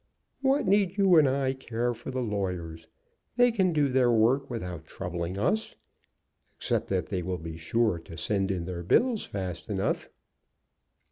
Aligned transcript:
What 0.41 0.65
need 0.65 0.97
you 0.97 1.15
and 1.17 1.29
I 1.29 1.53
care 1.53 1.93
for 1.93 2.09
the 2.09 2.23
lawyers? 2.23 2.87
They 3.35 3.51
can 3.51 3.71
do 3.71 3.87
their 3.87 4.11
work 4.11 4.49
without 4.49 4.85
troubling 4.87 5.37
us, 5.37 5.75
except 6.57 6.87
that 6.87 7.05
they 7.09 7.21
will 7.21 7.37
be 7.37 7.55
sure 7.55 7.99
to 8.05 8.17
send 8.17 8.49
in 8.49 8.65
their 8.65 8.81
bills 8.81 9.25
fast 9.25 9.69
enough." 9.69 10.09